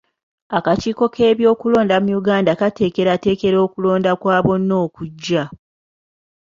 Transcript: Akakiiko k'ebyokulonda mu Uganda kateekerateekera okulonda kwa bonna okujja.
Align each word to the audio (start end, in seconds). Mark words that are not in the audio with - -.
Akakiiko 0.57 1.05
k'ebyokulonda 1.13 1.95
mu 2.03 2.11
Uganda 2.19 2.51
kateekerateekera 2.59 3.57
okulonda 3.65 4.11
kwa 4.21 4.37
bonna 4.45 4.75
okujja. 4.85 5.43